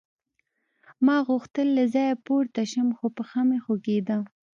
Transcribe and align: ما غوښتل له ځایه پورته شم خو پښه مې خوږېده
ما 1.05 1.17
غوښتل 1.27 1.67
له 1.77 1.83
ځایه 1.93 2.15
پورته 2.25 2.61
شم 2.71 2.87
خو 2.97 3.05
پښه 3.17 3.41
مې 3.47 3.59
خوږېده 3.63 4.17